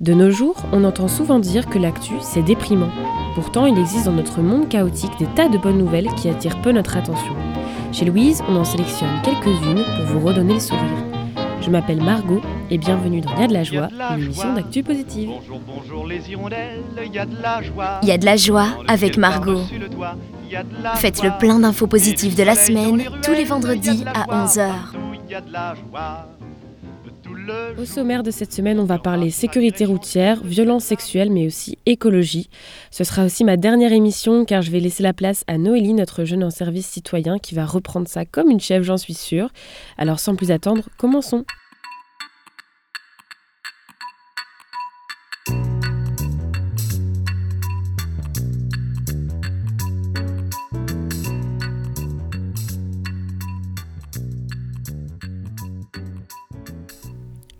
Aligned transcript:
De 0.00 0.14
nos 0.14 0.30
jours, 0.30 0.56
on 0.72 0.84
entend 0.84 1.08
souvent 1.08 1.38
dire 1.38 1.66
que 1.66 1.78
l'actu, 1.78 2.14
c'est 2.22 2.40
déprimant. 2.40 2.88
Pourtant, 3.34 3.66
il 3.66 3.78
existe 3.78 4.06
dans 4.06 4.12
notre 4.12 4.40
monde 4.40 4.66
chaotique 4.66 5.10
des 5.18 5.26
tas 5.26 5.50
de 5.50 5.58
bonnes 5.58 5.76
nouvelles 5.76 6.08
qui 6.16 6.30
attirent 6.30 6.62
peu 6.62 6.72
notre 6.72 6.96
attention. 6.96 7.34
Chez 7.92 8.06
Louise, 8.06 8.42
on 8.48 8.56
en 8.56 8.64
sélectionne 8.64 9.20
quelques-unes 9.22 9.84
pour 9.84 10.06
vous 10.06 10.26
redonner 10.26 10.54
le 10.54 10.60
sourire. 10.60 11.04
Je 11.60 11.68
m'appelle 11.68 12.02
Margot 12.02 12.40
et 12.70 12.78
bienvenue 12.78 13.20
dans 13.20 13.34
Il 13.34 13.40
y 13.40 13.44
a 13.44 13.48
de 13.48 13.52
la 13.52 13.62
joie, 13.62 13.88
une 14.16 14.22
émission 14.22 14.54
d'actu 14.54 14.82
positive. 14.82 15.28
Bonjour, 15.28 15.60
bonjour 15.66 16.06
les 16.06 16.30
hirondelles, 16.30 16.80
il 17.04 17.12
y 17.12 17.18
a 17.18 17.26
de 17.26 17.36
la 17.42 17.60
joie. 17.60 18.00
Il 18.02 18.08
y 18.08 18.12
a 18.12 18.16
de 18.16 18.24
la 18.24 18.36
joie 18.36 18.68
avec 18.88 19.18
Margot. 19.18 19.60
Faites 20.94 21.22
le 21.22 21.36
plein 21.38 21.58
d'infos 21.58 21.86
positives 21.86 22.36
de 22.36 22.42
la 22.42 22.54
semaine 22.54 23.04
tous 23.22 23.32
les 23.32 23.44
vendredis 23.44 24.04
à 24.14 24.46
11h. 24.46 24.72
Au 27.78 27.84
sommaire 27.84 28.22
de 28.22 28.30
cette 28.30 28.52
semaine, 28.52 28.78
on 28.78 28.84
va 28.84 28.98
parler 28.98 29.30
sécurité 29.30 29.84
routière, 29.84 30.42
violence 30.44 30.84
sexuelle, 30.84 31.30
mais 31.30 31.46
aussi 31.46 31.78
écologie. 31.86 32.50
Ce 32.90 33.04
sera 33.04 33.24
aussi 33.24 33.44
ma 33.44 33.56
dernière 33.56 33.92
émission 33.92 34.44
car 34.44 34.60
je 34.60 34.70
vais 34.70 34.80
laisser 34.80 35.02
la 35.02 35.12
place 35.12 35.44
à 35.46 35.56
Noélie, 35.56 35.94
notre 35.94 36.24
jeune 36.24 36.44
en 36.44 36.50
service 36.50 36.86
citoyen, 36.86 37.38
qui 37.38 37.54
va 37.54 37.64
reprendre 37.64 38.08
ça 38.08 38.24
comme 38.24 38.50
une 38.50 38.60
chef, 38.60 38.82
j'en 38.82 38.98
suis 38.98 39.14
sûre. 39.14 39.50
Alors 39.96 40.20
sans 40.20 40.36
plus 40.36 40.50
attendre, 40.50 40.88
commençons. 40.98 41.44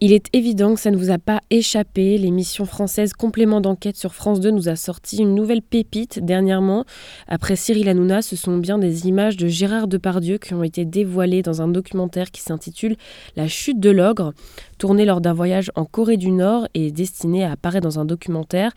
Il 0.02 0.14
est 0.14 0.34
évident 0.34 0.74
que 0.74 0.80
ça 0.80 0.90
ne 0.90 0.96
vous 0.96 1.10
a 1.10 1.18
pas 1.18 1.42
échappé. 1.50 2.16
L'émission 2.16 2.64
française 2.64 3.12
Complément 3.12 3.60
d'enquête 3.60 3.98
sur 3.98 4.14
France 4.14 4.40
2 4.40 4.50
nous 4.50 4.70
a 4.70 4.76
sorti 4.76 5.18
une 5.18 5.34
nouvelle 5.34 5.60
pépite 5.60 6.24
dernièrement. 6.24 6.86
Après 7.28 7.54
Cyril 7.54 7.86
Hanouna, 7.86 8.22
ce 8.22 8.34
sont 8.34 8.56
bien 8.56 8.78
des 8.78 9.08
images 9.08 9.36
de 9.36 9.46
Gérard 9.46 9.88
Depardieu 9.88 10.38
qui 10.38 10.54
ont 10.54 10.62
été 10.62 10.86
dévoilées 10.86 11.42
dans 11.42 11.60
un 11.60 11.68
documentaire 11.68 12.30
qui 12.30 12.40
s'intitule 12.40 12.96
La 13.36 13.46
chute 13.46 13.78
de 13.78 13.90
l'ogre, 13.90 14.32
tourné 14.78 15.04
lors 15.04 15.20
d'un 15.20 15.34
voyage 15.34 15.70
en 15.74 15.84
Corée 15.84 16.16
du 16.16 16.30
Nord 16.30 16.66
et 16.72 16.92
destiné 16.92 17.44
à 17.44 17.52
apparaître 17.52 17.84
dans 17.86 17.98
un 17.98 18.06
documentaire. 18.06 18.72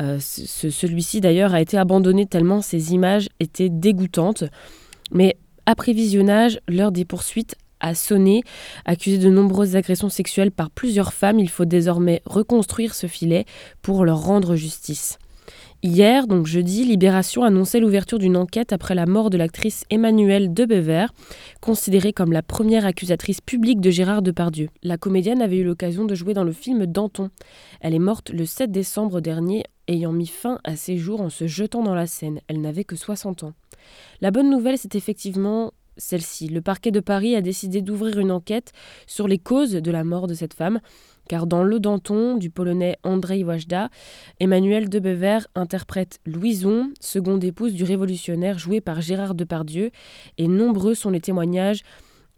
Euh, 0.00 0.18
celui-ci 0.18 1.20
d'ailleurs 1.20 1.54
a 1.54 1.60
été 1.60 1.78
abandonné 1.78 2.26
tellement 2.26 2.62
ces 2.62 2.94
images 2.94 3.28
étaient 3.38 3.70
dégoûtantes. 3.70 4.42
Mais 5.12 5.36
après 5.66 5.92
visionnage, 5.92 6.58
l'heure 6.66 6.90
des 6.90 7.04
poursuites 7.04 7.54
a 7.84 7.94
sonné. 7.94 8.42
Accusé 8.84 9.18
de 9.18 9.28
nombreuses 9.28 9.76
agressions 9.76 10.08
sexuelles 10.08 10.50
par 10.50 10.70
plusieurs 10.70 11.12
femmes, 11.12 11.38
il 11.38 11.50
faut 11.50 11.66
désormais 11.66 12.22
reconstruire 12.24 12.94
ce 12.94 13.06
filet 13.06 13.44
pour 13.82 14.04
leur 14.04 14.22
rendre 14.22 14.56
justice. 14.56 15.18
Hier, 15.82 16.26
donc 16.26 16.46
jeudi, 16.46 16.86
Libération 16.86 17.44
annonçait 17.44 17.78
l'ouverture 17.78 18.18
d'une 18.18 18.38
enquête 18.38 18.72
après 18.72 18.94
la 18.94 19.04
mort 19.04 19.28
de 19.28 19.36
l'actrice 19.36 19.84
Emmanuelle 19.90 20.54
Debever, 20.54 21.08
considérée 21.60 22.14
comme 22.14 22.32
la 22.32 22.42
première 22.42 22.86
accusatrice 22.86 23.42
publique 23.42 23.82
de 23.82 23.90
Gérard 23.90 24.22
Depardieu. 24.22 24.70
La 24.82 24.96
comédienne 24.96 25.42
avait 25.42 25.58
eu 25.58 25.64
l'occasion 25.64 26.06
de 26.06 26.14
jouer 26.14 26.32
dans 26.32 26.42
le 26.42 26.52
film 26.52 26.86
Danton. 26.86 27.28
Elle 27.82 27.94
est 27.94 27.98
morte 27.98 28.30
le 28.30 28.46
7 28.46 28.72
décembre 28.72 29.20
dernier, 29.20 29.64
ayant 29.86 30.12
mis 30.12 30.26
fin 30.26 30.58
à 30.64 30.74
ses 30.74 30.96
jours 30.96 31.20
en 31.20 31.28
se 31.28 31.46
jetant 31.46 31.82
dans 31.82 31.94
la 31.94 32.06
Seine. 32.06 32.40
Elle 32.48 32.62
n'avait 32.62 32.84
que 32.84 32.96
60 32.96 33.42
ans. 33.42 33.52
La 34.22 34.30
bonne 34.30 34.48
nouvelle, 34.48 34.78
c'est 34.78 34.94
effectivement 34.94 35.74
celle-ci. 35.96 36.48
Le 36.48 36.60
parquet 36.60 36.90
de 36.90 37.00
Paris 37.00 37.36
a 37.36 37.40
décidé 37.40 37.82
d'ouvrir 37.82 38.18
une 38.18 38.30
enquête 38.30 38.72
sur 39.06 39.28
les 39.28 39.38
causes 39.38 39.72
de 39.72 39.90
la 39.90 40.04
mort 40.04 40.26
de 40.26 40.34
cette 40.34 40.54
femme, 40.54 40.80
car 41.28 41.46
dans 41.46 41.62
Le 41.62 41.80
Danton 41.80 42.36
du 42.36 42.50
polonais 42.50 42.96
Andrzej 43.02 43.44
Wajda, 43.44 43.88
Emmanuel 44.40 44.88
Debever 44.88 45.40
interprète 45.54 46.20
Louison, 46.26 46.92
seconde 47.00 47.44
épouse 47.44 47.74
du 47.74 47.84
révolutionnaire 47.84 48.58
joué 48.58 48.80
par 48.80 49.00
Gérard 49.00 49.34
Depardieu, 49.34 49.90
et 50.38 50.48
nombreux 50.48 50.94
sont 50.94 51.10
les 51.10 51.20
témoignages 51.20 51.82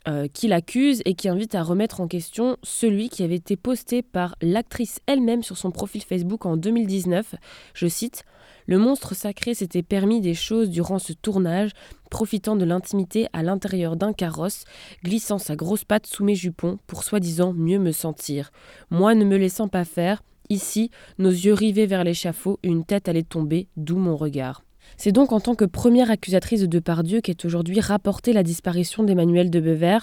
euh, 0.09 0.29
qui 0.33 0.49
l'accusent 0.49 1.03
et 1.05 1.15
qui 1.15 1.29
invitent 1.29 1.55
à 1.55 1.63
remettre 1.63 2.01
en 2.01 2.09
question 2.09 2.57
celui 2.63 3.09
qui 3.09 3.23
avait 3.23 3.37
été 3.37 3.57
posté 3.57 4.03
par 4.03 4.37
l'actrice 4.41 5.01
elle-même 5.07 5.43
sur 5.43 5.59
son 5.59 5.71
profil 5.71 6.03
Facebook 6.03 6.47
en 6.47 6.57
2019. 6.57 7.35
Je 7.75 7.87
cite 7.87 8.25
le 8.67 8.79
monstre 8.79 9.15
sacré 9.15 9.55
s'était 9.55 9.85
permis 9.85 10.21
des 10.21 10.35
choses 10.35 10.71
durant 10.71 10.99
ce 10.99 11.13
tournage, 11.13 11.71
profitant 12.11 12.57
de 12.57 12.65
l'intimité 12.65 13.29
à 13.33 13.43
l'intérieur 13.45 13.97
d'un 13.97 14.13
carrosse, 14.13 14.65
glissant 15.05 15.39
sa 15.39 15.55
grosse 15.55 15.85
patte 15.85 16.07
sous 16.07 16.25
mes 16.25 16.35
jupons 16.35 16.79
pour 16.89 17.05
soi-disant 17.05 17.53
mieux 17.53 17.79
me 17.79 17.93
sentir. 17.93 18.51
Moi 18.91 19.15
ne 19.15 19.25
me 19.25 19.37
laissant 19.37 19.69
pas 19.69 19.85
faire, 19.85 20.23
ici, 20.49 20.91
nos 21.19 21.31
yeux 21.31 21.55
rivés 21.55 21.87
vers 21.87 22.05
l'échafaud, 22.05 22.59
une 22.65 22.85
tête 22.85 23.09
allait 23.09 23.23
tomber, 23.23 23.69
d'où 23.77 23.99
mon 23.99 24.17
regard. 24.17 24.66
C'est 24.97 25.13
donc 25.13 25.33
en 25.33 25.41
tant 25.41 25.55
que 25.55 25.65
première 25.65 26.11
accusatrice 26.11 26.61
de 26.61 26.67
Depardieu 26.67 27.21
qu'est 27.21 27.45
aujourd'hui 27.45 27.81
rapportée 27.81 28.33
la 28.33 28.43
disparition 28.43 29.05
d'Emmanuel 29.05 29.51
de 29.51 29.61
Bever, 29.61 29.99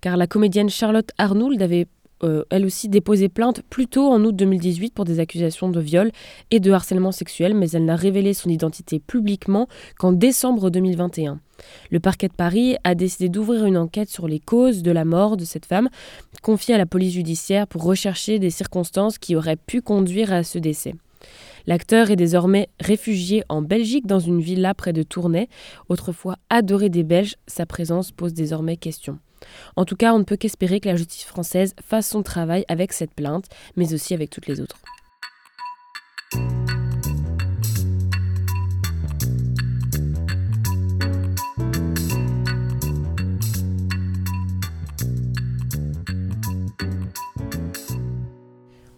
car 0.00 0.16
la 0.16 0.26
comédienne 0.26 0.70
Charlotte 0.70 1.10
Arnould 1.18 1.60
avait 1.60 1.86
euh, 2.24 2.44
elle 2.50 2.66
aussi 2.66 2.88
déposé 2.88 3.28
plainte 3.28 3.62
plus 3.70 3.86
tôt 3.86 4.10
en 4.10 4.24
août 4.24 4.34
2018 4.34 4.92
pour 4.92 5.04
des 5.04 5.20
accusations 5.20 5.68
de 5.68 5.80
viol 5.80 6.10
et 6.50 6.60
de 6.60 6.72
harcèlement 6.72 7.12
sexuel, 7.12 7.54
mais 7.54 7.70
elle 7.70 7.84
n'a 7.84 7.96
révélé 7.96 8.34
son 8.34 8.50
identité 8.50 8.98
publiquement 8.98 9.68
qu'en 9.98 10.12
décembre 10.12 10.70
2021. 10.70 11.38
Le 11.90 12.00
parquet 12.00 12.28
de 12.28 12.32
Paris 12.32 12.76
a 12.84 12.94
décidé 12.94 13.28
d'ouvrir 13.28 13.64
une 13.66 13.76
enquête 13.76 14.08
sur 14.08 14.28
les 14.28 14.40
causes 14.40 14.82
de 14.82 14.90
la 14.90 15.04
mort 15.04 15.36
de 15.36 15.44
cette 15.44 15.66
femme, 15.66 15.88
confiée 16.42 16.74
à 16.74 16.78
la 16.78 16.86
police 16.86 17.12
judiciaire 17.12 17.66
pour 17.66 17.84
rechercher 17.84 18.38
des 18.38 18.50
circonstances 18.50 19.18
qui 19.18 19.36
auraient 19.36 19.56
pu 19.56 19.80
conduire 19.80 20.32
à 20.32 20.42
ce 20.42 20.58
décès. 20.58 20.94
L'acteur 21.68 22.10
est 22.10 22.16
désormais 22.16 22.70
réfugié 22.80 23.44
en 23.50 23.60
Belgique 23.60 24.06
dans 24.06 24.20
une 24.20 24.40
villa 24.40 24.72
près 24.72 24.94
de 24.94 25.02
Tournai. 25.02 25.50
Autrefois 25.90 26.38
adoré 26.48 26.88
des 26.88 27.04
Belges, 27.04 27.36
sa 27.46 27.66
présence 27.66 28.10
pose 28.10 28.32
désormais 28.32 28.78
question. 28.78 29.18
En 29.76 29.84
tout 29.84 29.94
cas, 29.94 30.14
on 30.14 30.18
ne 30.18 30.24
peut 30.24 30.38
qu'espérer 30.38 30.80
que 30.80 30.88
la 30.88 30.96
justice 30.96 31.24
française 31.24 31.74
fasse 31.84 32.08
son 32.08 32.22
travail 32.22 32.64
avec 32.68 32.94
cette 32.94 33.12
plainte, 33.12 33.50
mais 33.76 33.92
aussi 33.92 34.14
avec 34.14 34.30
toutes 34.30 34.46
les 34.46 34.62
autres. 34.62 34.78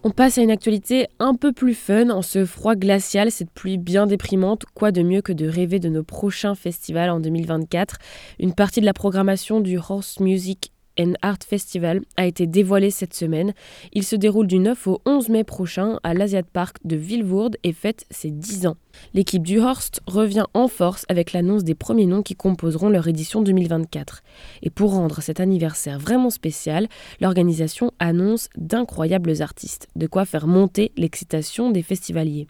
On 0.03 0.09
passe 0.09 0.39
à 0.39 0.41
une 0.41 0.49
actualité 0.49 1.05
un 1.19 1.35
peu 1.35 1.53
plus 1.53 1.75
fun 1.75 2.09
en 2.09 2.23
ce 2.23 2.43
froid 2.43 2.73
glacial, 2.73 3.29
cette 3.29 3.51
pluie 3.51 3.77
bien 3.77 4.07
déprimante. 4.07 4.65
Quoi 4.73 4.91
de 4.91 5.03
mieux 5.03 5.21
que 5.21 5.31
de 5.31 5.47
rêver 5.47 5.77
de 5.77 5.89
nos 5.89 6.01
prochains 6.01 6.55
festivals 6.55 7.11
en 7.11 7.19
2024 7.19 7.97
Une 8.39 8.55
partie 8.55 8.81
de 8.81 8.85
la 8.87 8.93
programmation 8.93 9.59
du 9.59 9.77
Horse 9.77 10.19
Music 10.19 10.71
and 10.99 11.13
Art 11.21 11.39
Festival 11.47 12.01
a 12.17 12.25
été 12.25 12.47
dévoilé 12.47 12.91
cette 12.91 13.13
semaine. 13.13 13.53
Il 13.93 14.03
se 14.03 14.15
déroule 14.15 14.47
du 14.47 14.59
9 14.59 14.87
au 14.87 15.01
11 15.05 15.29
mai 15.29 15.43
prochain 15.43 15.99
à 16.03 16.13
l'Asiat 16.13 16.43
Park 16.43 16.77
de 16.83 16.95
Villevourde 16.95 17.57
et 17.63 17.73
fête 17.73 18.05
ses 18.09 18.31
10 18.31 18.67
ans. 18.67 18.77
L'équipe 19.13 19.43
du 19.43 19.59
Horst 19.59 20.01
revient 20.05 20.45
en 20.53 20.67
force 20.67 21.05
avec 21.09 21.33
l'annonce 21.33 21.63
des 21.63 21.75
premiers 21.75 22.05
noms 22.05 22.23
qui 22.23 22.35
composeront 22.35 22.89
leur 22.89 23.07
édition 23.07 23.41
2024. 23.41 24.21
Et 24.63 24.69
pour 24.69 24.91
rendre 24.91 25.21
cet 25.21 25.39
anniversaire 25.39 25.99
vraiment 25.99 26.29
spécial, 26.29 26.87
l'organisation 27.19 27.91
annonce 27.99 28.49
d'incroyables 28.57 29.41
artistes, 29.41 29.87
de 29.95 30.07
quoi 30.07 30.25
faire 30.25 30.47
monter 30.47 30.91
l'excitation 30.97 31.71
des 31.71 31.83
festivaliers. 31.83 32.47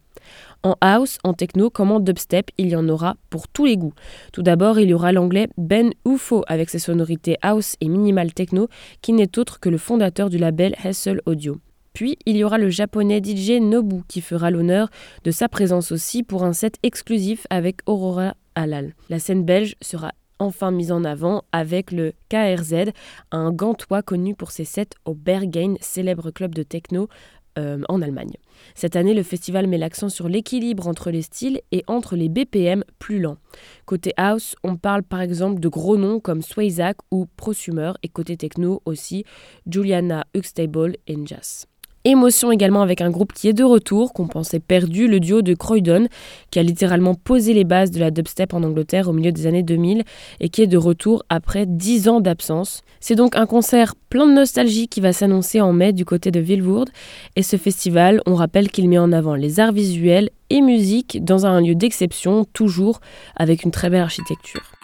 En 0.63 0.75
house, 0.81 1.17
en 1.23 1.33
techno 1.33 1.69
comme 1.69 1.91
en 1.91 1.99
dubstep, 1.99 2.51
il 2.57 2.69
y 2.69 2.75
en 2.75 2.87
aura 2.87 3.17
pour 3.29 3.47
tous 3.47 3.65
les 3.65 3.77
goûts. 3.77 3.93
Tout 4.31 4.43
d'abord, 4.43 4.79
il 4.79 4.89
y 4.89 4.93
aura 4.93 5.11
l'anglais 5.11 5.47
Ben 5.57 5.91
Ufo 6.05 6.43
avec 6.47 6.69
ses 6.69 6.79
sonorités 6.79 7.37
house 7.41 7.75
et 7.81 7.87
minimal 7.87 8.33
techno, 8.33 8.67
qui 9.01 9.13
n'est 9.13 9.39
autre 9.39 9.59
que 9.59 9.69
le 9.69 9.77
fondateur 9.77 10.29
du 10.29 10.37
label 10.37 10.75
Hustle 10.85 11.21
Audio. 11.25 11.59
Puis, 11.93 12.17
il 12.25 12.37
y 12.37 12.43
aura 12.43 12.57
le 12.57 12.69
japonais 12.69 13.21
DJ 13.23 13.59
Nobu 13.59 14.03
qui 14.07 14.21
fera 14.21 14.49
l'honneur 14.49 14.89
de 15.23 15.31
sa 15.31 15.49
présence 15.49 15.91
aussi 15.91 16.23
pour 16.23 16.43
un 16.43 16.53
set 16.53 16.75
exclusif 16.83 17.45
avec 17.49 17.81
Aurora 17.85 18.35
Halal. 18.55 18.93
La 19.09 19.19
scène 19.19 19.43
belge 19.43 19.75
sera 19.81 20.11
enfin 20.41 20.71
mise 20.71 20.91
en 20.91 21.03
avant 21.03 21.43
avec 21.51 21.91
le 21.91 22.13
KRZ, 22.29 22.91
un 23.31 23.51
gantois 23.51 24.01
connu 24.01 24.33
pour 24.33 24.51
ses 24.51 24.65
sets 24.65 24.89
au 25.05 25.13
Berghain, 25.13 25.75
célèbre 25.81 26.31
club 26.31 26.55
de 26.55 26.63
techno 26.63 27.09
euh, 27.57 27.81
en 27.89 28.01
Allemagne. 28.01 28.33
Cette 28.75 28.95
année, 28.95 29.13
le 29.13 29.23
festival 29.23 29.67
met 29.67 29.77
l'accent 29.77 30.09
sur 30.09 30.29
l'équilibre 30.29 30.87
entre 30.87 31.11
les 31.11 31.21
styles 31.21 31.61
et 31.71 31.83
entre 31.87 32.15
les 32.15 32.29
BPM 32.29 32.83
plus 32.99 33.19
lents. 33.19 33.37
Côté 33.85 34.13
house, 34.17 34.55
on 34.63 34.75
parle 34.75 35.03
par 35.03 35.21
exemple 35.21 35.59
de 35.59 35.67
gros 35.67 35.97
noms 35.97 36.19
comme 36.19 36.41
Swayzak 36.41 36.97
ou 37.11 37.27
Prosumer 37.37 37.93
et 38.03 38.09
côté 38.09 38.37
techno 38.37 38.81
aussi 38.85 39.25
Juliana 39.65 40.25
Huxtable 40.33 40.97
et 41.07 41.17
Jazz. 41.25 41.70
Émotion 42.03 42.51
également 42.51 42.81
avec 42.81 42.99
un 43.01 43.11
groupe 43.11 43.31
qui 43.31 43.47
est 43.47 43.53
de 43.53 43.63
retour, 43.63 44.11
qu'on 44.11 44.27
pensait 44.27 44.59
perdu, 44.59 45.07
le 45.07 45.19
duo 45.19 45.43
de 45.43 45.53
Croydon, 45.53 46.07
qui 46.49 46.57
a 46.57 46.63
littéralement 46.63 47.13
posé 47.13 47.53
les 47.53 47.63
bases 47.63 47.91
de 47.91 47.99
la 47.99 48.09
dubstep 48.09 48.55
en 48.55 48.63
Angleterre 48.63 49.07
au 49.07 49.13
milieu 49.13 49.31
des 49.31 49.45
années 49.45 49.61
2000 49.61 50.03
et 50.39 50.49
qui 50.49 50.63
est 50.63 50.67
de 50.67 50.77
retour 50.77 51.23
après 51.29 51.67
10 51.67 52.09
ans 52.09 52.19
d'absence. 52.19 52.81
C'est 52.99 53.13
donc 53.13 53.35
un 53.35 53.45
concert 53.45 53.93
plein 54.09 54.25
de 54.25 54.33
nostalgie 54.33 54.87
qui 54.87 54.99
va 54.99 55.13
s'annoncer 55.13 55.61
en 55.61 55.73
mai 55.73 55.93
du 55.93 56.03
côté 56.03 56.31
de 56.31 56.39
Vilvoorde. 56.39 56.89
Et 57.35 57.43
ce 57.43 57.57
festival, 57.57 58.21
on 58.25 58.33
rappelle 58.33 58.71
qu'il 58.71 58.89
met 58.89 58.97
en 58.97 59.11
avant 59.11 59.35
les 59.35 59.59
arts 59.59 59.71
visuels 59.71 60.31
et 60.49 60.61
musique 60.61 61.23
dans 61.23 61.45
un 61.45 61.61
lieu 61.61 61.75
d'exception, 61.75 62.45
toujours 62.51 62.99
avec 63.35 63.63
une 63.63 63.71
très 63.71 63.91
belle 63.91 64.01
architecture. 64.01 64.80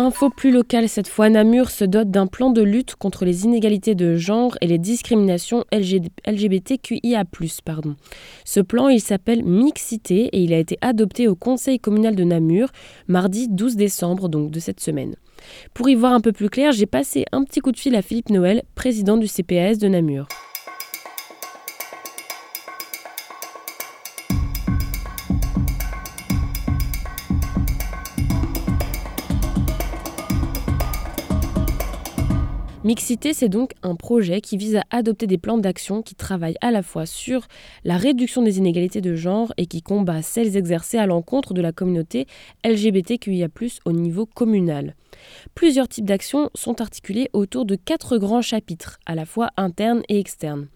Info 0.00 0.30
plus 0.30 0.52
locale 0.52 0.88
cette 0.88 1.08
fois, 1.08 1.28
Namur 1.28 1.70
se 1.70 1.84
dote 1.84 2.12
d'un 2.12 2.28
plan 2.28 2.50
de 2.50 2.62
lutte 2.62 2.94
contre 2.94 3.24
les 3.24 3.46
inégalités 3.46 3.96
de 3.96 4.14
genre 4.14 4.56
et 4.60 4.68
les 4.68 4.78
discriminations 4.78 5.64
LGBTQIA+. 5.72 7.24
Pardon. 7.64 7.96
Ce 8.44 8.60
plan, 8.60 8.88
il 8.90 9.00
s'appelle 9.00 9.42
Mixité 9.42 10.26
et 10.26 10.40
il 10.40 10.52
a 10.52 10.58
été 10.58 10.78
adopté 10.82 11.26
au 11.26 11.34
Conseil 11.34 11.80
communal 11.80 12.14
de 12.14 12.22
Namur 12.22 12.68
mardi 13.08 13.48
12 13.48 13.74
décembre, 13.74 14.28
donc 14.28 14.52
de 14.52 14.60
cette 14.60 14.78
semaine. 14.78 15.16
Pour 15.74 15.88
y 15.88 15.96
voir 15.96 16.12
un 16.12 16.20
peu 16.20 16.30
plus 16.30 16.48
clair, 16.48 16.70
j'ai 16.70 16.86
passé 16.86 17.24
un 17.32 17.42
petit 17.42 17.58
coup 17.58 17.72
de 17.72 17.76
fil 17.76 17.96
à 17.96 18.02
Philippe 18.02 18.30
Noël, 18.30 18.62
président 18.76 19.16
du 19.16 19.26
CPAS 19.26 19.78
de 19.78 19.88
Namur. 19.88 20.28
Mixité, 32.88 33.34
c'est 33.34 33.50
donc 33.50 33.72
un 33.82 33.96
projet 33.96 34.40
qui 34.40 34.56
vise 34.56 34.76
à 34.76 34.84
adopter 34.88 35.26
des 35.26 35.36
plans 35.36 35.58
d'action 35.58 36.00
qui 36.00 36.14
travaillent 36.14 36.56
à 36.62 36.70
la 36.70 36.82
fois 36.82 37.04
sur 37.04 37.46
la 37.84 37.98
réduction 37.98 38.40
des 38.40 38.56
inégalités 38.56 39.02
de 39.02 39.14
genre 39.14 39.52
et 39.58 39.66
qui 39.66 39.82
combat 39.82 40.22
celles 40.22 40.56
exercées 40.56 40.96
à 40.96 41.04
l'encontre 41.04 41.52
de 41.52 41.60
la 41.60 41.70
communauté 41.70 42.26
LGBTQIA+ 42.64 43.48
au 43.84 43.92
niveau 43.92 44.24
communal. 44.24 44.94
Plusieurs 45.54 45.86
types 45.86 46.06
d'actions 46.06 46.48
sont 46.54 46.80
articulés 46.80 47.28
autour 47.34 47.66
de 47.66 47.74
quatre 47.74 48.16
grands 48.16 48.40
chapitres, 48.40 48.98
à 49.04 49.14
la 49.14 49.26
fois 49.26 49.50
internes 49.58 50.00
et 50.08 50.18
externes. 50.18 50.68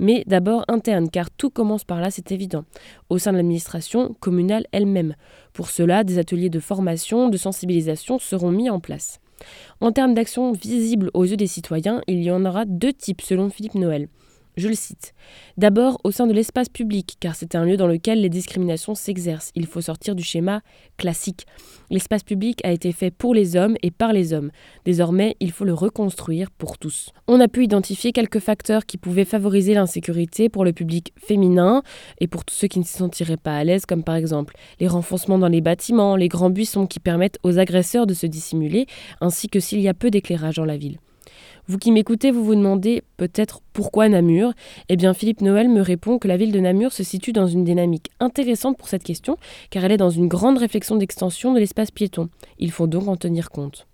Mais 0.00 0.24
d'abord 0.26 0.64
internes, 0.66 1.08
car 1.08 1.30
tout 1.30 1.50
commence 1.50 1.84
par 1.84 2.00
là, 2.00 2.10
c'est 2.10 2.32
évident, 2.32 2.64
au 3.10 3.18
sein 3.18 3.30
de 3.30 3.36
l'administration 3.36 4.16
communale 4.18 4.66
elle-même. 4.72 5.14
Pour 5.52 5.70
cela, 5.70 6.02
des 6.02 6.18
ateliers 6.18 6.50
de 6.50 6.58
formation, 6.58 7.28
de 7.28 7.36
sensibilisation 7.36 8.18
seront 8.18 8.50
mis 8.50 8.70
en 8.70 8.80
place. 8.80 9.20
En 9.80 9.92
termes 9.92 10.14
d'action 10.14 10.52
visible 10.52 11.10
aux 11.14 11.24
yeux 11.24 11.36
des 11.36 11.46
citoyens, 11.46 12.02
il 12.06 12.22
y 12.22 12.30
en 12.30 12.44
aura 12.44 12.64
deux 12.64 12.92
types 12.92 13.22
selon 13.22 13.50
Philippe 13.50 13.74
Noël. 13.74 14.08
Je 14.60 14.68
le 14.68 14.74
cite. 14.74 15.14
D'abord 15.56 15.98
au 16.04 16.10
sein 16.10 16.26
de 16.26 16.34
l'espace 16.34 16.68
public, 16.68 17.16
car 17.18 17.34
c'est 17.34 17.54
un 17.54 17.64
lieu 17.64 17.78
dans 17.78 17.86
lequel 17.86 18.20
les 18.20 18.28
discriminations 18.28 18.94
s'exercent. 18.94 19.52
Il 19.54 19.64
faut 19.64 19.80
sortir 19.80 20.14
du 20.14 20.22
schéma 20.22 20.60
classique. 20.98 21.46
L'espace 21.88 22.24
public 22.24 22.60
a 22.62 22.70
été 22.70 22.92
fait 22.92 23.10
pour 23.10 23.32
les 23.32 23.56
hommes 23.56 23.76
et 23.82 23.90
par 23.90 24.12
les 24.12 24.34
hommes. 24.34 24.50
Désormais, 24.84 25.34
il 25.40 25.50
faut 25.50 25.64
le 25.64 25.72
reconstruire 25.72 26.50
pour 26.50 26.76
tous. 26.76 27.08
On 27.26 27.40
a 27.40 27.48
pu 27.48 27.64
identifier 27.64 28.12
quelques 28.12 28.38
facteurs 28.38 28.84
qui 28.84 28.98
pouvaient 28.98 29.24
favoriser 29.24 29.72
l'insécurité 29.72 30.50
pour 30.50 30.66
le 30.66 30.74
public 30.74 31.14
féminin 31.16 31.82
et 32.20 32.26
pour 32.26 32.44
tous 32.44 32.54
ceux 32.54 32.68
qui 32.68 32.80
ne 32.80 32.84
se 32.84 32.98
sentiraient 32.98 33.38
pas 33.38 33.56
à 33.56 33.64
l'aise, 33.64 33.86
comme 33.86 34.04
par 34.04 34.16
exemple 34.16 34.56
les 34.78 34.88
renfoncements 34.88 35.38
dans 35.38 35.48
les 35.48 35.62
bâtiments, 35.62 36.16
les 36.16 36.28
grands 36.28 36.50
buissons 36.50 36.86
qui 36.86 37.00
permettent 37.00 37.38
aux 37.44 37.58
agresseurs 37.58 38.06
de 38.06 38.12
se 38.12 38.26
dissimuler, 38.26 38.84
ainsi 39.22 39.48
que 39.48 39.58
s'il 39.58 39.80
y 39.80 39.88
a 39.88 39.94
peu 39.94 40.10
d'éclairage 40.10 40.56
dans 40.56 40.66
la 40.66 40.76
ville. 40.76 40.98
Vous 41.66 41.78
qui 41.78 41.92
m'écoutez, 41.92 42.30
vous 42.30 42.44
vous 42.44 42.54
demandez 42.54 43.02
peut-être 43.16 43.60
pourquoi 43.72 44.08
Namur? 44.08 44.52
Eh 44.88 44.96
bien, 44.96 45.14
Philippe 45.14 45.40
Noël 45.40 45.68
me 45.68 45.82
répond 45.82 46.18
que 46.18 46.26
la 46.26 46.36
ville 46.36 46.52
de 46.52 46.60
Namur 46.60 46.92
se 46.92 47.04
situe 47.04 47.32
dans 47.32 47.46
une 47.46 47.64
dynamique 47.64 48.10
intéressante 48.18 48.76
pour 48.76 48.88
cette 48.88 49.04
question, 49.04 49.36
car 49.70 49.84
elle 49.84 49.92
est 49.92 49.96
dans 49.96 50.10
une 50.10 50.28
grande 50.28 50.58
réflexion 50.58 50.96
d'extension 50.96 51.52
de 51.52 51.60
l'espace 51.60 51.90
piéton. 51.90 52.28
Il 52.58 52.70
faut 52.72 52.86
donc 52.86 53.06
en 53.08 53.16
tenir 53.16 53.50
compte. 53.50 53.86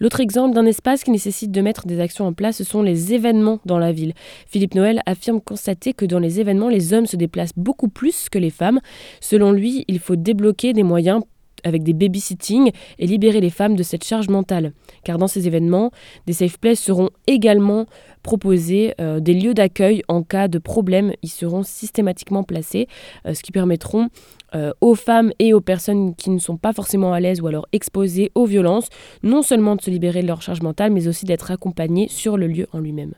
L'autre 0.00 0.20
exemple 0.20 0.54
d'un 0.54 0.64
espace 0.64 1.02
qui 1.02 1.10
nécessite 1.10 1.50
de 1.50 1.60
mettre 1.60 1.86
des 1.86 2.00
actions 2.00 2.26
en 2.26 2.32
place, 2.32 2.58
ce 2.58 2.64
sont 2.64 2.82
les 2.82 3.14
événements 3.14 3.58
dans 3.66 3.78
la 3.78 3.90
ville. 3.90 4.14
Philippe 4.46 4.76
Noël 4.76 5.02
affirme 5.06 5.40
constater 5.40 5.92
que 5.92 6.04
dans 6.04 6.20
les 6.20 6.38
événements, 6.38 6.68
les 6.68 6.92
hommes 6.92 7.06
se 7.06 7.16
déplacent 7.16 7.56
beaucoup 7.56 7.88
plus 7.88 8.28
que 8.28 8.38
les 8.38 8.50
femmes. 8.50 8.80
Selon 9.20 9.50
lui, 9.50 9.84
il 9.88 9.98
faut 9.98 10.16
débloquer 10.16 10.72
des 10.72 10.84
moyens 10.84 11.22
avec 11.64 11.82
des 11.82 11.92
babysitting 11.92 12.70
et 12.98 13.06
libérer 13.06 13.40
les 13.40 13.50
femmes 13.50 13.76
de 13.76 13.82
cette 13.82 14.04
charge 14.04 14.28
mentale. 14.28 14.72
Car 15.04 15.18
dans 15.18 15.28
ces 15.28 15.46
événements, 15.46 15.90
des 16.26 16.32
safe 16.32 16.58
places 16.58 16.80
seront 16.80 17.10
également 17.26 17.86
proposés, 18.22 18.94
euh, 19.00 19.20
des 19.20 19.34
lieux 19.34 19.54
d'accueil 19.54 20.02
en 20.08 20.22
cas 20.22 20.48
de 20.48 20.58
problème, 20.58 21.12
ils 21.22 21.30
seront 21.30 21.62
systématiquement 21.62 22.42
placés, 22.42 22.88
euh, 23.26 23.34
ce 23.34 23.42
qui 23.42 23.52
permettront 23.52 24.08
euh, 24.54 24.72
aux 24.80 24.94
femmes 24.94 25.32
et 25.38 25.54
aux 25.54 25.60
personnes 25.60 26.14
qui 26.14 26.30
ne 26.30 26.38
sont 26.38 26.56
pas 26.56 26.72
forcément 26.72 27.12
à 27.12 27.20
l'aise 27.20 27.40
ou 27.40 27.46
alors 27.46 27.66
exposées 27.72 28.30
aux 28.34 28.46
violences, 28.46 28.88
non 29.22 29.42
seulement 29.42 29.76
de 29.76 29.82
se 29.82 29.90
libérer 29.90 30.22
de 30.22 30.26
leur 30.26 30.42
charge 30.42 30.62
mentale, 30.62 30.92
mais 30.92 31.08
aussi 31.08 31.24
d'être 31.24 31.50
accompagnées 31.50 32.08
sur 32.08 32.36
le 32.36 32.46
lieu 32.46 32.66
en 32.72 32.80
lui-même. 32.80 33.14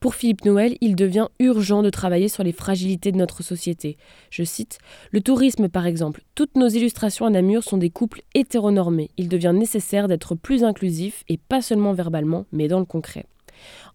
Pour 0.00 0.14
Philippe 0.14 0.46
Noël, 0.46 0.78
il 0.80 0.96
devient 0.96 1.28
urgent 1.40 1.82
de 1.82 1.90
travailler 1.90 2.28
sur 2.28 2.42
les 2.42 2.52
fragilités 2.52 3.12
de 3.12 3.18
notre 3.18 3.42
société. 3.42 3.98
Je 4.30 4.44
cite 4.44 4.78
Le 5.10 5.20
tourisme, 5.20 5.68
par 5.68 5.84
exemple. 5.86 6.22
Toutes 6.34 6.56
nos 6.56 6.68
illustrations 6.68 7.26
à 7.26 7.30
Namur 7.30 7.62
sont 7.62 7.76
des 7.76 7.90
couples 7.90 8.22
hétéronormés. 8.32 9.10
Il 9.18 9.28
devient 9.28 9.52
nécessaire 9.54 10.08
d'être 10.08 10.34
plus 10.34 10.64
inclusif, 10.64 11.22
et 11.28 11.36
pas 11.36 11.60
seulement 11.60 11.92
verbalement, 11.92 12.46
mais 12.50 12.66
dans 12.66 12.78
le 12.78 12.86
concret. 12.86 13.26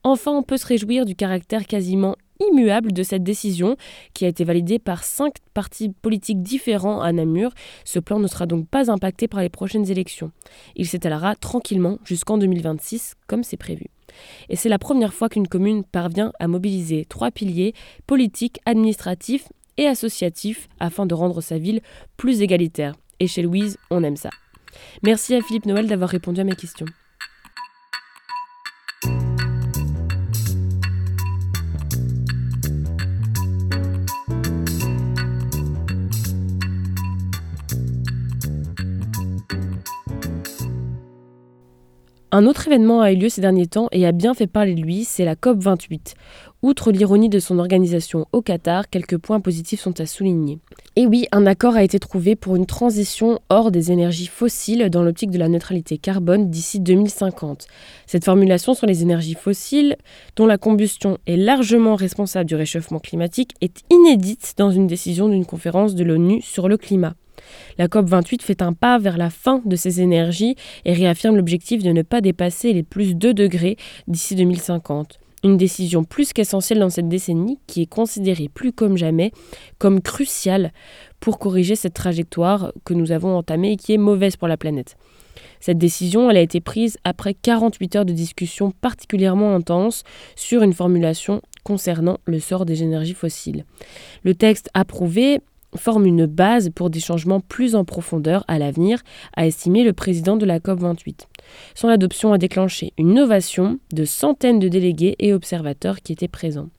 Enfin, 0.03 0.31
on 0.31 0.43
peut 0.43 0.57
se 0.57 0.67
réjouir 0.67 1.05
du 1.05 1.15
caractère 1.15 1.65
quasiment 1.65 2.15
immuable 2.39 2.93
de 2.93 3.01
cette 3.01 3.23
décision 3.23 3.75
qui 4.13 4.25
a 4.25 4.27
été 4.27 4.43
validée 4.43 4.77
par 4.77 5.03
cinq 5.03 5.37
partis 5.55 5.89
politiques 5.89 6.43
différents 6.43 7.01
à 7.01 7.13
Namur. 7.13 7.51
Ce 7.83 7.97
plan 7.97 8.19
ne 8.19 8.27
sera 8.27 8.45
donc 8.45 8.67
pas 8.67 8.91
impacté 8.91 9.27
par 9.27 9.41
les 9.41 9.49
prochaines 9.49 9.89
élections. 9.89 10.31
Il 10.75 10.87
s'étalera 10.87 11.35
tranquillement 11.35 11.97
jusqu'en 12.03 12.37
2026 12.37 13.15
comme 13.25 13.43
c'est 13.43 13.57
prévu. 13.57 13.85
Et 14.49 14.55
c'est 14.55 14.69
la 14.69 14.79
première 14.79 15.13
fois 15.13 15.29
qu'une 15.29 15.47
commune 15.47 15.83
parvient 15.83 16.31
à 16.39 16.47
mobiliser 16.47 17.05
trois 17.05 17.31
piliers 17.31 17.73
politiques, 18.07 18.59
administratifs 18.65 19.47
et 19.77 19.87
associatifs 19.87 20.67
afin 20.79 21.05
de 21.05 21.13
rendre 21.13 21.41
sa 21.41 21.57
ville 21.57 21.81
plus 22.17 22.41
égalitaire. 22.41 22.95
Et 23.19 23.27
chez 23.27 23.41
Louise, 23.41 23.77
on 23.89 24.03
aime 24.03 24.17
ça. 24.17 24.29
Merci 25.03 25.35
à 25.35 25.41
Philippe 25.41 25.65
Noël 25.65 25.87
d'avoir 25.87 26.09
répondu 26.09 26.41
à 26.41 26.43
mes 26.43 26.55
questions. 26.55 26.87
Un 42.37 42.47
autre 42.47 42.67
événement 42.67 42.99
a 42.99 43.13
eu 43.13 43.15
lieu 43.15 43.29
ces 43.29 43.39
derniers 43.39 43.65
temps 43.65 43.87
et 43.93 44.05
a 44.05 44.11
bien 44.11 44.33
fait 44.33 44.45
parler 44.45 44.75
de 44.75 44.81
lui, 44.81 45.05
c'est 45.05 45.23
la 45.23 45.35
COP28. 45.35 46.15
Outre 46.63 46.91
l'ironie 46.91 47.29
de 47.29 47.39
son 47.39 47.59
organisation 47.59 48.25
au 48.33 48.41
Qatar, 48.41 48.89
quelques 48.89 49.17
points 49.17 49.39
positifs 49.39 49.79
sont 49.79 50.01
à 50.01 50.05
souligner. 50.05 50.59
Et 50.97 51.07
oui, 51.07 51.27
un 51.31 51.45
accord 51.45 51.77
a 51.77 51.83
été 51.85 51.97
trouvé 51.97 52.35
pour 52.35 52.57
une 52.57 52.65
transition 52.65 53.39
hors 53.49 53.71
des 53.71 53.93
énergies 53.93 54.27
fossiles 54.27 54.89
dans 54.89 55.01
l'optique 55.01 55.31
de 55.31 55.37
la 55.37 55.47
neutralité 55.47 55.97
carbone 55.97 56.49
d'ici 56.49 56.81
2050. 56.81 57.67
Cette 58.05 58.25
formulation 58.25 58.73
sur 58.73 58.85
les 58.85 59.01
énergies 59.01 59.35
fossiles, 59.35 59.95
dont 60.35 60.45
la 60.45 60.57
combustion 60.57 61.17
est 61.27 61.37
largement 61.37 61.95
responsable 61.95 62.49
du 62.49 62.55
réchauffement 62.55 62.99
climatique, 62.99 63.53
est 63.61 63.79
inédite 63.89 64.55
dans 64.57 64.71
une 64.71 64.87
décision 64.87 65.29
d'une 65.29 65.45
conférence 65.45 65.95
de 65.95 66.03
l'ONU 66.03 66.41
sur 66.41 66.67
le 66.67 66.75
climat. 66.75 67.15
La 67.77 67.87
COP28 67.87 68.41
fait 68.41 68.61
un 68.61 68.73
pas 68.73 68.97
vers 68.97 69.17
la 69.17 69.29
fin 69.29 69.61
de 69.65 69.75
ces 69.75 70.01
énergies 70.01 70.55
et 70.85 70.93
réaffirme 70.93 71.35
l'objectif 71.35 71.83
de 71.83 71.91
ne 71.91 72.01
pas 72.01 72.21
dépasser 72.21 72.73
les 72.73 72.83
plus 72.83 73.15
2 73.15 73.33
degrés 73.33 73.77
d'ici 74.07 74.35
2050. 74.35 75.19
Une 75.43 75.57
décision 75.57 76.03
plus 76.03 76.33
qu'essentielle 76.33 76.79
dans 76.79 76.89
cette 76.89 77.07
décennie 77.07 77.59
qui 77.67 77.83
est 77.83 77.85
considérée 77.85 78.49
plus 78.49 78.71
comme 78.71 78.97
jamais 78.97 79.31
comme 79.77 80.01
cruciale 80.01 80.71
pour 81.19 81.37
corriger 81.37 81.75
cette 81.75 81.93
trajectoire 81.93 82.71
que 82.83 82.95
nous 82.95 83.11
avons 83.11 83.37
entamée 83.37 83.73
et 83.73 83.77
qui 83.77 83.93
est 83.93 83.97
mauvaise 83.97 84.37
pour 84.37 84.47
la 84.47 84.57
planète. 84.57 84.97
Cette 85.59 85.77
décision, 85.77 86.29
a 86.29 86.39
été 86.39 86.61
prise 86.61 86.97
après 87.03 87.33
48 87.33 87.95
heures 87.95 88.05
de 88.05 88.13
discussion 88.13 88.71
particulièrement 88.71 89.55
intense 89.55 90.03
sur 90.35 90.63
une 90.63 90.73
formulation 90.73 91.41
concernant 91.63 92.17
le 92.25 92.39
sort 92.39 92.65
des 92.65 92.83
énergies 92.83 93.13
fossiles. 93.13 93.65
Le 94.23 94.35
texte 94.35 94.69
approuvé 94.73 95.39
forme 95.75 96.05
une 96.05 96.25
base 96.25 96.69
pour 96.73 96.89
des 96.89 96.99
changements 96.99 97.39
plus 97.39 97.75
en 97.75 97.85
profondeur 97.85 98.43
à 98.47 98.59
l'avenir, 98.59 99.01
a 99.35 99.45
estimé 99.47 99.83
le 99.83 99.93
président 99.93 100.37
de 100.37 100.45
la 100.45 100.59
COP28. 100.59 101.27
Son 101.73 101.87
adoption 101.87 102.33
a 102.33 102.37
déclenché 102.37 102.93
une 102.97 103.19
ovation 103.19 103.79
de 103.93 104.05
centaines 104.05 104.59
de 104.59 104.67
délégués 104.67 105.15
et 105.19 105.33
observateurs 105.33 106.01
qui 106.01 106.13
étaient 106.13 106.27
présents. 106.27 106.69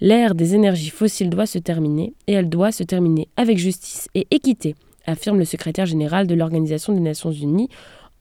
L'ère 0.00 0.34
des 0.34 0.54
énergies 0.54 0.90
fossiles 0.90 1.30
doit 1.30 1.46
se 1.46 1.58
terminer, 1.58 2.14
et 2.26 2.32
elle 2.32 2.48
doit 2.48 2.72
se 2.72 2.82
terminer 2.82 3.28
avec 3.36 3.58
justice 3.58 4.08
et 4.14 4.26
équité, 4.30 4.74
affirme 5.06 5.38
le 5.38 5.44
secrétaire 5.44 5.86
général 5.86 6.26
de 6.26 6.34
l'Organisation 6.34 6.92
des 6.92 7.00
Nations 7.00 7.32
Unies, 7.32 7.68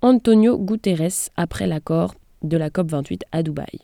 Antonio 0.02 0.58
Guterres, 0.58 1.30
après 1.36 1.68
l'accord 1.68 2.14
de 2.44 2.58
la 2.58 2.70
COP28 2.70 3.22
à 3.32 3.44
Dubaï. 3.44 3.80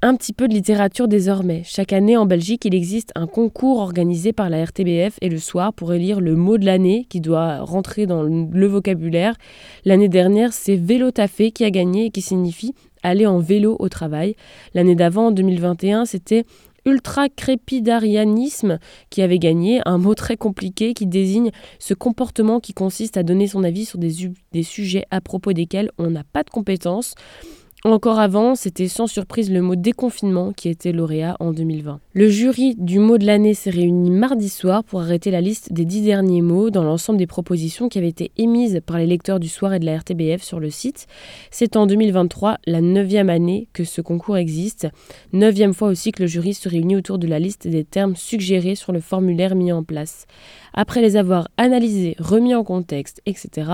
Un 0.00 0.14
petit 0.14 0.32
peu 0.32 0.46
de 0.46 0.54
littérature 0.54 1.08
désormais. 1.08 1.62
Chaque 1.64 1.92
année 1.92 2.16
en 2.16 2.24
Belgique, 2.24 2.64
il 2.64 2.72
existe 2.72 3.10
un 3.16 3.26
concours 3.26 3.80
organisé 3.80 4.32
par 4.32 4.48
la 4.48 4.64
RTBF 4.64 5.18
et 5.20 5.28
le 5.28 5.38
soir 5.38 5.72
pour 5.72 5.92
élire 5.92 6.20
le 6.20 6.36
mot 6.36 6.56
de 6.56 6.64
l'année 6.64 7.04
qui 7.10 7.20
doit 7.20 7.62
rentrer 7.62 8.06
dans 8.06 8.22
le 8.22 8.66
vocabulaire. 8.68 9.34
L'année 9.84 10.08
dernière, 10.08 10.52
c'est 10.52 10.76
vélo 10.76 11.10
taffé 11.10 11.50
qui 11.50 11.64
a 11.64 11.70
gagné 11.70 12.04
et 12.06 12.10
qui 12.10 12.22
signifie 12.22 12.76
aller 13.02 13.26
en 13.26 13.40
vélo 13.40 13.74
au 13.80 13.88
travail. 13.88 14.36
L'année 14.72 14.94
d'avant, 14.94 15.26
en 15.26 15.32
2021, 15.32 16.04
c'était 16.04 16.44
ultra-crépidarianisme 16.84 18.78
qui 19.10 19.20
avait 19.20 19.40
gagné, 19.40 19.80
un 19.84 19.98
mot 19.98 20.14
très 20.14 20.36
compliqué 20.36 20.94
qui 20.94 21.06
désigne 21.06 21.50
ce 21.80 21.94
comportement 21.94 22.60
qui 22.60 22.72
consiste 22.72 23.16
à 23.16 23.24
donner 23.24 23.48
son 23.48 23.64
avis 23.64 23.84
sur 23.84 23.98
des, 23.98 24.30
des 24.52 24.62
sujets 24.62 25.06
à 25.10 25.20
propos 25.20 25.52
desquels 25.52 25.90
on 25.98 26.08
n'a 26.08 26.22
pas 26.22 26.44
de 26.44 26.50
compétences. 26.50 27.16
Encore 27.84 28.18
avant, 28.18 28.56
c'était 28.56 28.88
sans 28.88 29.06
surprise 29.06 29.52
le 29.52 29.62
mot 29.62 29.76
déconfinement 29.76 30.52
qui 30.52 30.68
était 30.68 30.90
lauréat 30.90 31.36
en 31.38 31.52
2020. 31.52 32.00
Le 32.12 32.28
jury 32.28 32.74
du 32.76 32.98
mot 32.98 33.18
de 33.18 33.24
l'année 33.24 33.54
s'est 33.54 33.70
réuni 33.70 34.10
mardi 34.10 34.48
soir 34.48 34.82
pour 34.82 35.00
arrêter 35.00 35.30
la 35.30 35.40
liste 35.40 35.72
des 35.72 35.84
dix 35.84 36.02
derniers 36.02 36.42
mots 36.42 36.70
dans 36.70 36.82
l'ensemble 36.82 37.20
des 37.20 37.28
propositions 37.28 37.88
qui 37.88 37.98
avaient 37.98 38.08
été 38.08 38.32
émises 38.36 38.80
par 38.84 38.98
les 38.98 39.06
lecteurs 39.06 39.38
du 39.38 39.46
soir 39.46 39.74
et 39.74 39.78
de 39.78 39.86
la 39.86 39.96
RTBF 39.96 40.42
sur 40.42 40.58
le 40.58 40.70
site. 40.70 41.06
C'est 41.52 41.76
en 41.76 41.86
2023 41.86 42.58
la 42.66 42.80
neuvième 42.80 43.30
année 43.30 43.68
que 43.72 43.84
ce 43.84 44.00
concours 44.00 44.38
existe, 44.38 44.88
neuvième 45.32 45.72
fois 45.72 45.86
aussi 45.86 46.10
que 46.10 46.24
le 46.24 46.26
jury 46.26 46.54
se 46.54 46.68
réunit 46.68 46.96
autour 46.96 47.18
de 47.18 47.28
la 47.28 47.38
liste 47.38 47.68
des 47.68 47.84
termes 47.84 48.16
suggérés 48.16 48.74
sur 48.74 48.90
le 48.90 48.98
formulaire 48.98 49.54
mis 49.54 49.70
en 49.70 49.84
place. 49.84 50.26
Après 50.74 51.00
les 51.00 51.16
avoir 51.16 51.48
analysés, 51.56 52.16
remis 52.18 52.54
en 52.54 52.64
contexte, 52.64 53.22
etc., 53.24 53.70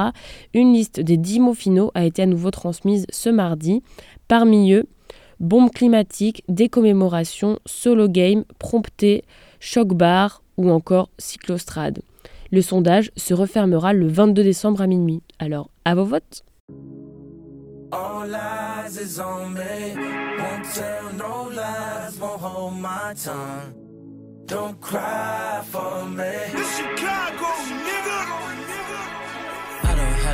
une 0.53 0.73
liste 0.75 1.01
des 1.01 1.17
10 1.17 1.41
mots 1.41 1.55
finaux 1.55 1.91
a 1.95 2.05
été 2.05 2.23
à 2.23 2.27
nouveau 2.27 2.51
transmise 2.51 3.07
ce 3.11 3.31
mardi. 3.31 3.83
Parmi 4.29 4.73
eux, 4.73 4.85
bombe 5.41 5.71
climatique, 5.71 6.43
décommémoration, 6.49 7.59
solo 7.67 8.09
game, 8.09 8.45
prompté, 8.59 9.25
choc 9.61 9.95
bar 9.95 10.43
ou 10.57 10.71
encore 10.71 11.11
cyclostrade. 11.19 12.01
Le 12.51 12.63
sondage 12.63 13.11
se 13.17 13.35
refermera 13.35 13.93
le 13.93 14.07
22 14.09 14.43
décembre 14.43 14.81
à 14.83 14.87
minuit. 14.87 15.23
Alors, 15.39 15.71
à 15.85 15.95
vos 15.95 16.05
votes 16.05 16.45
Don't 24.47 24.79
cry 24.79 25.63
for 25.71 26.07
me. 26.07 26.33
Chicago, 26.77 27.84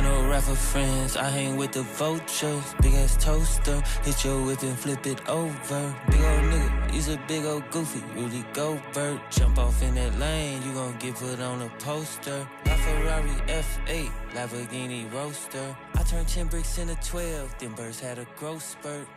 no 0.01 0.27
rapper 0.29 0.55
friends. 0.55 1.17
I 1.17 1.29
hang 1.29 1.57
with 1.57 1.71
the 1.71 1.83
vultures. 1.83 2.75
Big 2.81 2.93
ass 2.93 3.17
toaster. 3.17 3.81
Hit 4.03 4.23
your 4.23 4.43
whip 4.45 4.61
and 4.63 4.77
flip 4.77 5.05
it 5.05 5.27
over. 5.29 5.95
Big 6.09 6.21
old 6.21 6.43
nigga. 6.51 6.91
He's 6.91 7.09
a 7.09 7.17
big 7.27 7.45
old 7.45 7.69
goofy. 7.71 8.03
Rudy 8.15 8.43
Gobert. 8.53 9.19
Jump 9.31 9.57
off 9.57 9.81
in 9.81 9.95
that 9.95 10.17
lane. 10.19 10.61
You 10.63 10.73
gon' 10.73 10.95
get 10.99 11.15
put 11.15 11.39
on 11.39 11.61
a 11.61 11.69
poster. 11.79 12.47
My 12.65 12.75
Ferrari 12.75 13.35
F8. 13.47 14.11
Lamborghini 14.35 15.11
Roaster. 15.13 15.75
I 15.95 16.03
turned 16.03 16.27
10 16.27 16.47
bricks 16.47 16.77
into 16.77 16.95
12. 16.95 17.57
Them 17.59 17.73
birds 17.75 17.99
had 17.99 18.17
a 18.19 18.25
growth 18.37 18.63
spurt. 18.63 19.07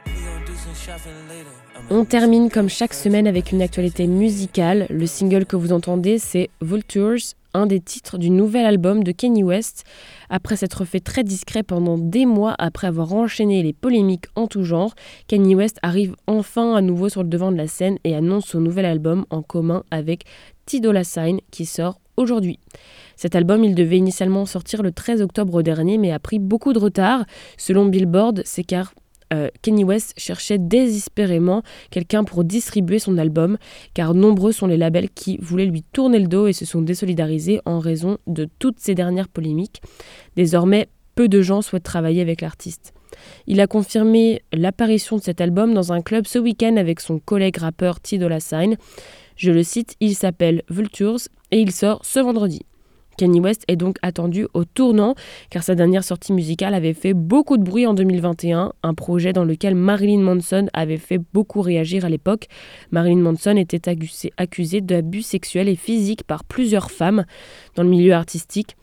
On 1.91 2.05
termine 2.05 2.51
comme 2.51 2.69
chaque 2.69 2.95
semaine 2.95 3.27
avec 3.27 3.53
une 3.53 3.63
actualité 3.63 4.07
musicale. 4.07 4.87
Le 4.91 5.07
single 5.07 5.45
que 5.45 5.57
vous 5.57 5.73
entendez, 5.73 6.19
c'est 6.19 6.51
Vultures, 6.61 7.35
un 7.55 7.67
des 7.67 7.81
titres 7.81 8.19
du 8.19 8.31
nouvel 8.31 8.67
album 8.67 9.03
de 9.03 9.13
Kanye 9.13 9.43
West. 9.43 9.85
Après 10.29 10.57
s'être 10.57 10.85
fait 10.85 11.01
très 11.01 11.25
discret 11.25 11.63
pendant 11.63 11.97
des 11.97 12.27
mois 12.27 12.55
après 12.59 12.89
avoir 12.89 13.15
enchaîné 13.15 13.63
les 13.63 13.73
polémiques 13.73 14.27
en 14.37 14.47
tout 14.47 14.65
genre, 14.65 14.95
Kanye 15.29 15.55
West 15.55 15.79
arrive 15.83 16.17
enfin 16.27 16.75
à 16.75 16.81
nouveau 16.81 17.09
sur 17.09 17.23
le 17.23 17.29
devant 17.29 17.53
de 17.53 17.57
la 17.57 17.69
scène 17.69 17.99
et 18.05 18.15
annonce 18.15 18.47
son 18.47 18.61
nouvel 18.61 18.85
album 18.85 19.25
en 19.31 19.43
commun 19.43 19.85
avec 19.91 20.25
Tidola 20.67 21.05
Sign 21.05 21.41
qui 21.51 21.67
sort 21.67 22.01
aujourd'hui. 22.17 22.59
Cet 23.17 23.35
album, 23.35 23.65
il 23.65 23.75
devait 23.75 23.99
initialement 23.99 24.47
sortir 24.47 24.83
le 24.83 24.93
13 24.93 25.23
octobre 25.23 25.63
dernier, 25.63 25.99
mais 25.99 26.13
a 26.13 26.19
pris 26.19 26.39
beaucoup 26.39 26.73
de 26.73 26.79
retard. 26.79 27.25
Selon 27.57 27.87
Billboard, 27.87 28.43
c'est 28.45 28.65
car 28.65 28.93
euh, 29.33 29.49
Kenny 29.63 29.85
West 29.85 30.15
cherchait 30.17 30.59
désespérément 30.59 31.63
quelqu'un 31.91 32.25
pour 32.25 32.45
distribuer 32.45 32.99
son 32.99 33.19
album, 33.19 33.59
car 33.95 34.15
nombreux 34.15 34.53
sont 34.53 34.67
les 34.67 34.77
labels 34.77 35.11
qui 35.11 35.39
voulaient 35.39 35.67
lui 35.67 35.83
tourner 35.83 36.19
le 36.19 36.27
dos 36.27 36.47
et 36.47 36.53
se 36.53 36.65
sont 36.65 36.83
désolidarisés 36.83 37.61
en 37.65 37.79
raison 37.79 38.19
de 38.27 38.49
toutes 38.59 38.81
ces 38.81 38.95
dernières 38.95 39.29
polémiques. 39.29 39.83
Désormais, 40.37 40.89
peu 41.15 41.29
de 41.29 41.43
gens 41.43 41.63
souhaitent 41.63 41.85
travailler 41.85 42.21
avec 42.21 42.41
l'artiste. 42.41 42.93
Il 43.47 43.61
a 43.61 43.67
confirmé 43.67 44.43
l'apparition 44.53 45.17
de 45.17 45.23
cet 45.23 45.41
album 45.41 45.75
dans 45.75 45.93
un 45.93 46.03
club 46.03 46.27
ce 46.27 46.39
week-end 46.39 46.77
avec 46.77 47.01
son 47.01 47.19
collègue 47.19 47.59
rappeur 47.59 48.01
T. 48.01 48.19
Dolla 48.19 48.41
Sign. 48.41 48.77
Je 49.37 49.51
le 49.51 49.63
cite, 49.63 49.95
il 50.01 50.15
s'appelle 50.15 50.63
Vultures 50.69 51.19
et 51.51 51.61
il 51.61 51.73
sort 51.73 52.05
ce 52.05 52.21
vendredi. 52.21 52.63
Kanye 53.17 53.41
West 53.41 53.65
est 53.69 53.77
donc 53.77 53.97
attendu 54.03 54.47
au 54.55 54.65
tournant 54.65 55.15
car 55.51 55.63
sa 55.63 55.75
dernière 55.75 56.05
sortie 56.05 56.33
musicale 56.33 56.75
avait 56.75 56.95
fait 56.95 57.15
beaucoup 57.15 57.57
de 57.57 57.63
bruit 57.63 57.87
en 57.87 57.95
2021, 57.95 58.73
un 58.83 58.95
projet 58.95 59.33
dans 59.33 59.45
lequel 59.45 59.75
Marilyn 59.75 60.21
Manson 60.21 60.67
avait 60.73 60.99
fait 60.99 61.21
beaucoup 61.33 61.63
réagir 61.63 62.05
à 62.05 62.09
l'époque. 62.09 62.47
Marilyn 62.91 63.21
Manson 63.21 63.57
était 63.57 63.91
accusée 64.37 64.81
d'abus 64.81 65.23
sexuels 65.23 65.69
et 65.69 65.77
physiques 65.77 66.25
par 66.25 66.45
plusieurs 66.45 66.91
femmes 66.91 67.25
dans 67.75 67.83
le 67.83 67.89
milieu 67.89 68.13
artistique. 68.13 68.77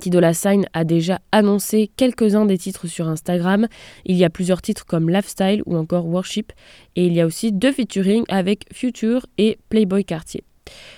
Tidola 0.00 0.34
Sign 0.34 0.66
a 0.72 0.84
déjà 0.84 1.20
annoncé 1.32 1.90
quelques-uns 1.96 2.46
des 2.46 2.58
titres 2.58 2.86
sur 2.86 3.08
Instagram. 3.08 3.68
Il 4.04 4.16
y 4.16 4.24
a 4.24 4.30
plusieurs 4.30 4.60
titres 4.60 4.84
comme 4.84 5.08
Lifestyle 5.08 5.62
ou 5.66 5.76
encore 5.76 6.06
Worship. 6.06 6.52
Et 6.96 7.06
il 7.06 7.12
y 7.12 7.20
a 7.20 7.26
aussi 7.26 7.52
deux 7.52 7.72
featuring 7.72 8.24
avec 8.28 8.66
Future 8.72 9.26
et 9.38 9.58
Playboy 9.68 10.04
Cartier. 10.04 10.42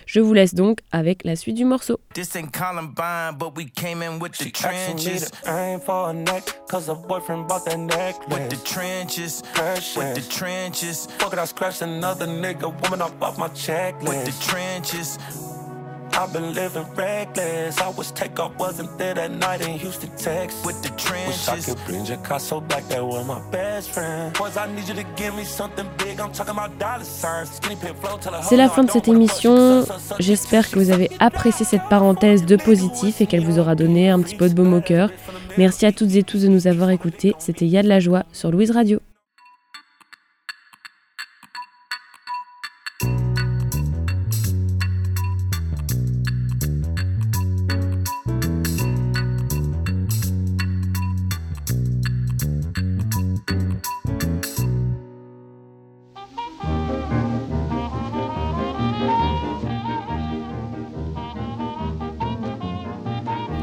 Je 0.07 0.21
vous 0.21 0.33
laisse 0.33 0.55
donc 0.55 0.81
avec 0.93 1.25
la 1.25 1.37
suite 1.37 1.57
du 1.57 1.65
morceau. 1.65 2.01
I've 16.19 16.33
been 16.33 16.55
living 16.55 16.87
reckless. 16.95 17.79
I 17.79 17.89
was 17.91 18.11
take 18.13 18.41
off, 18.41 18.57
wasn't 18.59 18.97
there 18.97 19.13
that 19.15 19.31
night 19.31 19.61
in 19.61 19.79
Houston, 19.79 20.11
Texas. 20.17 20.65
With 20.65 20.83
the 20.83 20.89
trenches. 20.97 21.47
Wish 21.47 21.49
I 21.49 21.61
could 21.61 21.85
bring 21.85 22.07
Picasso 22.07 22.61
back, 22.61 22.89
that 22.89 23.05
was 23.05 23.27
my 23.27 23.41
best 23.51 23.91
friend. 23.91 24.33
Boys, 24.33 24.57
I 24.57 24.67
need 24.75 24.89
you 24.89 24.95
to 24.95 25.05
give 25.17 25.35
me 25.35 25.45
something 25.45 25.87
big. 25.99 26.19
I'm 26.19 26.33
talking 26.33 26.55
about 26.55 26.79
dollar 26.79 27.05
signs. 27.05 27.51
Skinny 27.57 27.77
pit 27.77 27.95
flow 28.01 28.17
till 28.19 28.33
C'est 28.43 28.57
la 28.57 28.71
fin 28.71 28.85
de 28.85 28.91
cette 28.91 29.09
émission. 29.09 29.85
J'espère 30.19 30.71
que 30.71 30.79
vous 30.79 30.91
avez 30.91 31.11
apprécié 31.21 31.67
cette 31.67 31.87
parenthèse 31.91 32.47
de 32.47 32.57
positif 32.57 33.21
et 33.21 33.27
qu'elle 33.27 33.45
vous 33.45 33.59
aura 33.59 33.75
donné 33.75 34.09
un 34.09 34.21
petit 34.23 34.37
peu 34.37 34.49
de 34.49 34.55
baume 34.55 34.73
au 34.73 34.81
cœur. 34.81 35.11
Merci 35.59 35.85
à 35.85 35.93
toutes 35.93 36.15
et 36.15 36.23
tous 36.23 36.43
de 36.43 36.49
nous 36.49 36.67
avoir 36.67 36.89
écoutés. 36.91 37.35
C'était 37.39 37.67
Y'a 37.67 37.83
de 37.83 37.89
la 37.89 38.01
joie 38.01 38.25
sur 38.33 38.51
Louise 38.51 38.71
Radio. 38.71 39.01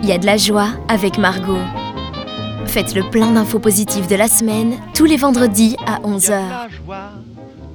Il 0.03 0.09
y 0.09 0.11
a 0.11 0.17
de 0.17 0.25
la 0.25 0.35
joie 0.35 0.71
avec 0.89 1.17
Margot. 1.17 1.61
Faites 2.65 2.93
le 2.93 3.09
plein 3.09 3.31
d'infos 3.31 3.59
positives 3.59 4.05
de 4.05 4.17
la 4.17 4.27
semaine, 4.27 4.75
tous 4.93 5.05
les 5.05 5.15
vendredis 5.15 5.77
à 5.87 6.01
11h. 6.01 6.41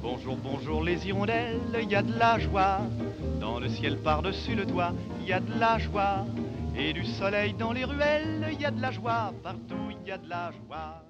Bonjour, 0.03 0.37
bonjour 0.37 0.83
les 0.83 1.07
hirondelles, 1.07 1.59
il 1.81 1.89
y 1.89 1.95
a 1.95 2.03
de 2.03 2.19
la 2.19 2.37
joie. 2.37 2.81
Dans 3.41 3.59
le 3.59 3.67
ciel 3.67 3.97
par-dessus 3.97 4.53
le 4.53 4.67
toit, 4.67 4.91
il 5.21 5.27
y 5.27 5.33
a 5.33 5.39
de 5.39 5.59
la 5.59 5.79
joie. 5.79 6.27
Et 6.77 6.93
du 6.93 7.03
soleil 7.03 7.55
dans 7.57 7.73
les 7.73 7.83
ruelles, 7.83 8.47
il 8.53 8.61
y 8.61 8.65
a 8.65 8.69
de 8.69 8.79
la 8.79 8.91
joie. 8.91 9.33
Partout, 9.41 9.89
il 9.89 10.07
y 10.07 10.11
a 10.11 10.19
de 10.19 10.29
la 10.29 10.51
joie. 10.51 11.08